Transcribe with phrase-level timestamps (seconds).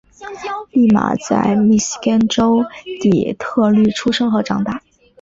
[0.73, 2.65] 俪玛在密西根州
[3.03, 4.81] 底特律出生和长大。